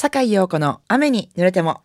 [0.00, 1.80] 坂井陽子の雨に濡れても。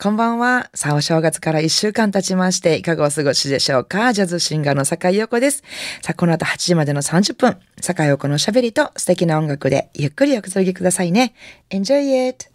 [0.00, 0.70] こんばんは。
[0.72, 4.14] さあ、お正月から一週間経ちまして、いかがお過ごしでしょうか？
[4.14, 5.62] ジャズシンガーの坂井陽子です。
[6.00, 11.34] さあ、この後8時までの30分、坂井陽子の喋りと素敵な音楽でゆっくりおくつろぎくださいね。
[11.68, 12.46] Enjoy it!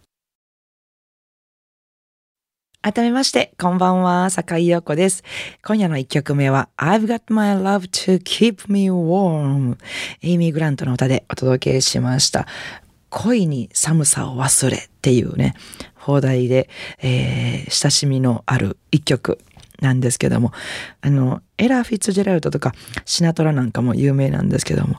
[2.82, 5.22] 改めまして、こんばんは、坂井陽子です。
[5.64, 9.76] 今夜の一曲目は、I've got my love to keep me warm。
[10.22, 12.48] エイミー・グラントの歌でお届けしました。
[13.16, 15.54] 恋に寒さを忘れっていうね、
[15.94, 16.68] 放題で、
[16.98, 19.38] えー、親しみのある一曲
[19.80, 20.52] なんですけども、
[21.00, 22.74] あの、エラー・フィッツジェラルドとか
[23.06, 24.96] シナトラなんかも有名なんですけども、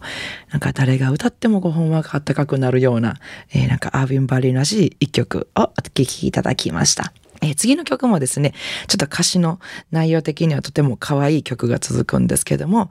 [0.49, 3.17] なんか誰が歌ってもご本話があったかくなるような、
[3.53, 7.13] えー、なんかアービン・バリーらしい一曲をお聴きいただきました。
[7.43, 8.55] えー、次の曲もですね、
[8.87, 9.59] ちょっと歌詞の
[9.91, 12.89] 内容的にはとても可愛い曲が続くんですけども、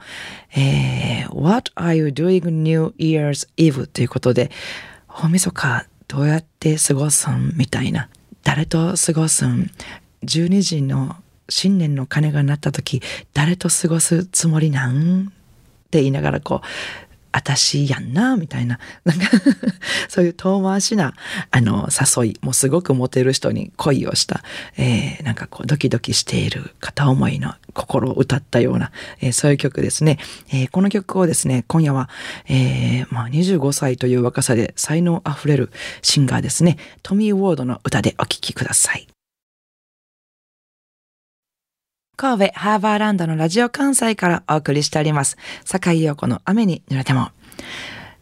[0.56, 3.86] えー、What are you doing New Year's Eve?
[3.86, 4.52] ということで、
[5.18, 8.10] 大晦日どうやって過ごすんみたいな。
[8.44, 9.70] 誰と過ごすん
[10.24, 11.16] ?12 時の
[11.48, 13.00] 新年の鐘が鳴った時、
[13.32, 15.28] 誰と過ごすつもりなん？
[15.28, 16.66] って言いながらこう、
[17.36, 19.26] 私やんな、みたいな、なんか
[20.08, 21.12] そういう遠回しな、
[21.50, 24.42] あの、誘い、もうすごくモテる人に恋をした、
[24.78, 30.18] えー、なんかこう、ドキドキしている片思いの心を歌ったような、えー、そういう曲ですね。
[30.48, 32.08] えー、この曲をですね、今夜は、
[32.48, 35.70] えー、まあ、25歳という若さで才能あふれる
[36.00, 39.06] シンガーですね、トミー・ウォードの歌でお聴きください。
[42.16, 45.36] 神戸ハーバーランドのラジオ関西からお送りしております。
[45.66, 47.28] 坂井陽子の雨に濡れても。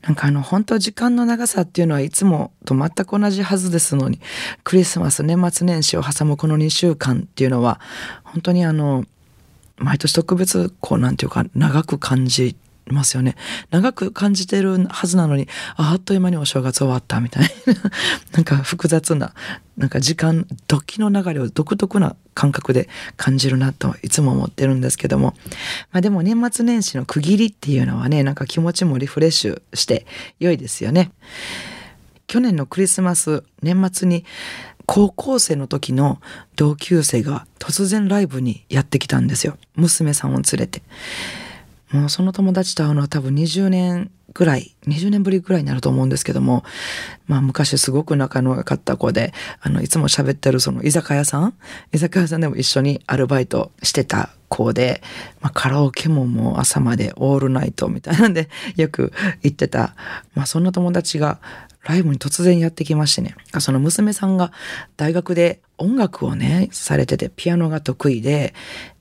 [0.03, 4.19] なんかあの本当時間の長さっていうのはいつもと全く同じはずですのに、
[4.64, 7.81] クリスマス、年末年始を挟むこの2週間っていうのは、
[8.25, 9.05] 本当にあの、
[9.77, 13.36] 毎年特別こうなんていうか長く感じますよね。
[13.70, 17.48] 長く感じてるはずなのに、ああっという間にお正月終わったみたいな。
[18.32, 19.32] なんか複雑な、
[19.77, 25.34] なんか時間、時の流れを独特な感覚で感じるなといつも思ってるんですけども。
[25.92, 30.06] まあでも年末年始の区切りっていうのはね、なんか気持ちもリフレッシュして
[30.39, 31.11] 良いですよね。
[32.27, 34.24] 去年のクリスマス、年末に
[34.86, 36.20] 高校生の時の
[36.56, 39.56] 同級生が突然ライブにやってきたんですよ。
[39.77, 40.83] 娘さんを連れて。
[41.94, 46.64] もうその友達と会うのは多分20年ぐらい、20年ぶりぐらいになると思うんですけども、
[47.28, 51.55] まあ昔すごく仲の良かった子で、あの、いつも喋ってるその居酒屋さん
[51.92, 55.02] 居酒屋さんでも一緒にアルバイトしてた子で、
[55.40, 59.12] まあカラオケももう朝までオールナイトみたいなんで よく
[59.42, 59.94] 行ってた、
[60.34, 61.38] まあそんな友達が
[61.84, 64.50] ライブに突然やってきましてね、その娘さんが
[64.96, 68.55] 大学で音楽をね、されてて、ピアノが得意で、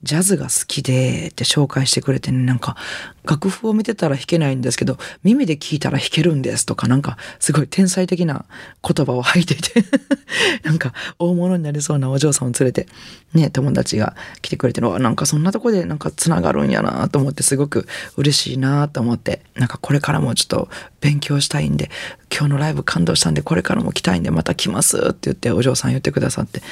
[0.04, 2.76] ジャズが好きで、って紹介してくれてね、なんか、
[3.24, 8.44] 楽譜を見てたら弾けないんですけど、耳で聞いたら弾けるんですとか、なんか、すごい天才的な
[8.86, 9.82] 言葉を吐いていて
[10.62, 12.86] なんか、大物になりそうなお嬢さんを連れて、
[13.32, 17.88] ね、友達が来てくれてるわ、なんかそんなとこでなんか繋がるんやなと思って、すごく
[18.18, 20.68] 嬉しいなと思って、なんかこれからもちょっと
[21.00, 21.90] 勉強したいんで、
[22.30, 26.62] 今日のライブ感動したんで、これからも来たいんで、また来ますって言って、お嬢さん言ってくださって、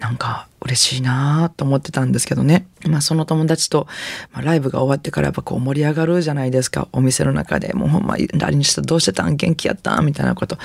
[0.00, 2.66] なんか嬉しいなと思ってたんですけどね。
[2.88, 3.86] まあその友達と、
[4.32, 6.88] まあ、ライブが終わってからやっぱこう盛り上がるじゃないですか。
[6.92, 7.74] お店の中で。
[7.74, 9.36] もうほんま誰にしたどうしてたん？
[9.36, 10.06] 元気やったん？
[10.06, 10.56] みたいなこと。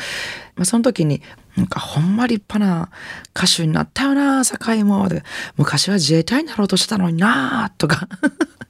[0.55, 1.21] まあその時に、
[1.57, 2.89] なんかほんま立派な
[3.35, 5.09] 歌手になったよな堺も。
[5.57, 8.07] 昔は自衛隊になろうとしてたのになとか。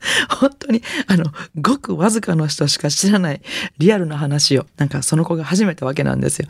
[0.30, 1.26] 本当に、あの、
[1.60, 3.42] ごくわずかの人しか知らない
[3.78, 6.48] リアルな話を、なんかその子が始めたわけなんですよ。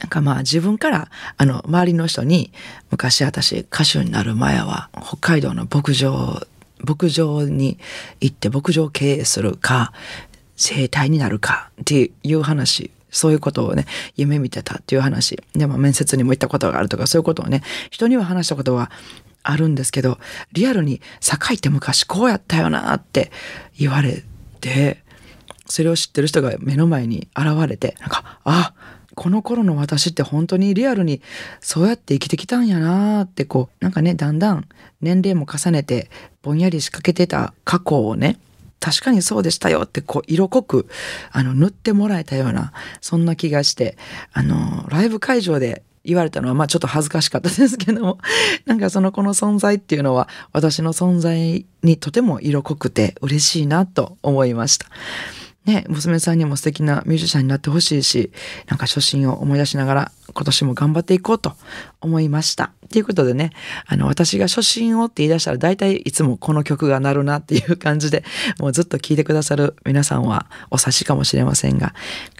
[0.00, 2.52] なんかまあ自分から、あの、周りの人に、
[2.90, 6.46] 昔私歌手になる前は、北海道の牧場、
[6.80, 7.78] 牧場に
[8.20, 9.92] 行って牧場経営するか、
[10.56, 13.86] 生態になるかっていう話そういうことをね、
[14.16, 15.38] 夢見てたっていう話。
[15.54, 18.90] でも面接にも行ったことがあるとか、そういうことをね、人には話したことは
[19.42, 20.18] あるんですけど、
[20.52, 23.30] リアルに堺って昔こうやったよなって
[23.78, 24.22] 言われ
[24.60, 25.02] て、
[25.66, 28.74] それを知ってる人が目の前に現れて、なんか、あ、
[29.14, 31.20] この頃の私って本当にリアルに
[31.60, 34.68] そうやって生きてきたんやなってこう、なんかね、だんだん
[35.00, 36.10] 年齢も重ねて
[36.42, 38.38] ぼんやり仕掛けてた過去をね、
[38.80, 40.88] 確かにそうでしたよってこう色濃く
[41.32, 43.96] あの塗ってもらえたようなそんな気がして
[44.32, 48.18] あのライブ会場で言われたのは、まあちょっと恥ずかしかったですけども、
[48.64, 54.86] なんかその子の存在っていうのは、私の存在にとても色濃くて嬉しいなと思いました。
[55.68, 58.32] ね、娘さんにも素敵なミュージシャンになってほしいし、
[58.68, 61.52] なんか初心を思い出しながら今年も頑張っていこうと
[62.00, 62.72] 思いました。
[62.90, 63.50] ということでね、
[63.86, 68.24] あの、私が初心をって言い出したら大体いつもこの曲が鳴るなっていう感じで、
[68.58, 71.92] もうずっと聴いてくださる皆さんはお察しかもしれませんが、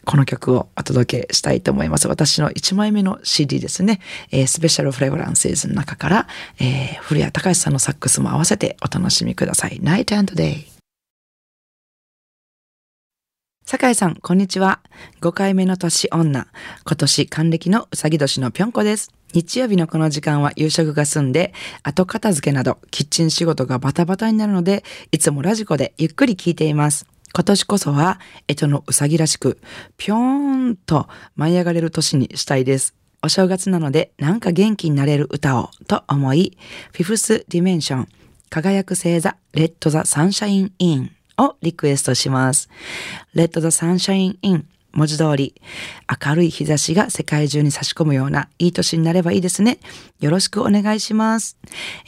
[0.06, 2.08] この曲をお届けしたいと思います。
[2.08, 6.28] 私の1枚目の CD ですね、えー、スペシャルフレグランスの中から、
[6.58, 9.80] えー、古谷隆さんのサックスも合わせてお楽しみください。
[9.82, 10.77] Night and Day。
[13.70, 14.80] 酒井さん、こんにちは。
[15.20, 16.46] 5回目の年女。
[16.86, 19.12] 今年還暦のうさぎ年のぴょんこです。
[19.34, 27.06] 日曜日のこの時間は夕食が済んで、後片付けなどキッチン仕事がバタバタになるので、いつもラジコでゆっくり聞いています。
[27.34, 29.60] 今年こそは、えとのうさぎらしく、
[29.98, 31.06] ぴょーんと
[31.36, 32.94] 舞い上がれる年にしたいです。
[33.22, 36.56] お正月なので、なんか元気になれる歌を、と思い、
[36.92, 38.08] フィフスディメンション、
[38.48, 42.68] 輝く星座、 Let the sunshine in をリクエストします。
[43.34, 45.54] Let the sunshine in 文字通り
[46.26, 49.78] 明るい日差しが世界中に差し込むようないい年になればいいですね。
[50.18, 51.56] よろしくお願いします。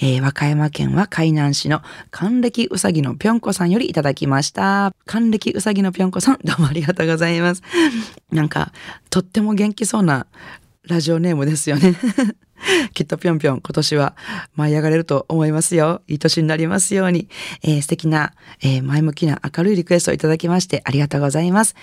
[0.00, 4.92] えー、和歌山県は海南市の還暦うさぎのぴょんこさんよりいただきました。
[5.06, 7.62] 還暦うさぎのぴょんこさん どうもありがとうございます。
[8.32, 8.72] なんか
[9.10, 10.26] とっても元気そうな
[10.88, 11.94] ラジオネームですよね。
[12.94, 14.16] きっとぴょんぴょん今年は
[14.54, 16.02] 舞い上がれると思いますよ。
[16.08, 17.28] いい年になりますように。
[17.62, 21.74] えー、素敵な、えー、前向きな明るいリクエストをいただきましてありがとうございます。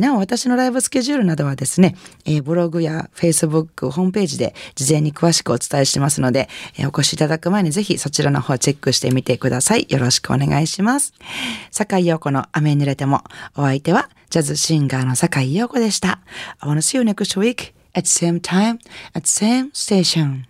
[0.00, 1.96] なお私のライブスケジュールなどはですね、
[2.44, 6.48] ブログや Facebook、ホームページで事前に詳しくお伝えしてますので、
[6.80, 9.86] お越しいただく前にぜひそちらの方チェックしてみてください。
[9.88, 11.12] よろしくお願いします。
[11.70, 13.22] 坂井陽子の雨に濡れても、
[13.56, 16.20] お相手はジャズシンガーの坂井陽子でした。
[16.60, 18.78] I wanna see you next week at same time
[19.14, 20.48] at same station.